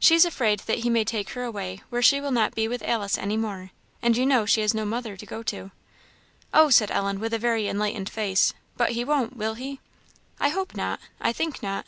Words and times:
"She's 0.00 0.24
afraid 0.24 0.58
that 0.66 0.80
he 0.80 0.90
may 0.90 1.04
take 1.04 1.30
her 1.30 1.44
away 1.44 1.80
where 1.88 2.02
she 2.02 2.20
will 2.20 2.32
not 2.32 2.56
be 2.56 2.66
with 2.66 2.82
Alice 2.82 3.16
any 3.16 3.36
more; 3.36 3.70
and 4.02 4.16
you 4.16 4.26
know 4.26 4.46
she 4.46 4.62
has 4.62 4.74
no 4.74 4.84
mother 4.84 5.16
to 5.16 5.26
go 5.26 5.44
to." 5.44 5.70
"Oh!" 6.52 6.70
said 6.70 6.90
Ellen, 6.90 7.20
with 7.20 7.32
a 7.32 7.38
very 7.38 7.68
enlightened 7.68 8.08
face; 8.10 8.52
"but 8.76 8.90
he 8.90 9.04
won't, 9.04 9.36
will 9.36 9.54
he?" 9.54 9.78
"I 10.40 10.48
hope 10.48 10.74
not; 10.74 10.98
I 11.20 11.32
think 11.32 11.62
not." 11.62 11.86